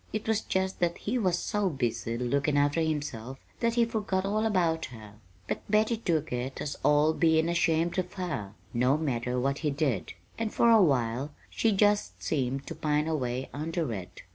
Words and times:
It 0.11 0.27
was 0.27 0.41
just 0.41 0.79
that 0.79 0.97
he 0.97 1.19
was 1.19 1.37
so 1.37 1.69
busy 1.69 2.17
lookin' 2.17 2.57
after 2.57 2.81
himself 2.81 3.37
that 3.59 3.75
he 3.75 3.85
forgot 3.85 4.25
all 4.25 4.47
about 4.47 4.85
her. 4.85 5.13
But 5.47 5.61
Betty 5.69 5.95
took 5.95 6.33
it 6.33 6.59
all 6.83 7.11
as 7.11 7.17
bein' 7.17 7.47
ashamed 7.47 7.99
of 7.99 8.13
her, 8.13 8.55
no 8.73 8.97
matter 8.97 9.39
what 9.39 9.59
he 9.59 9.69
did; 9.69 10.13
and 10.39 10.51
for 10.51 10.71
a 10.71 10.81
while 10.81 11.35
she 11.51 11.71
just 11.71 12.19
seemed 12.19 12.65
to 12.65 12.73
pine 12.73 13.07
away 13.07 13.47
under 13.53 13.93
it. 13.93 14.23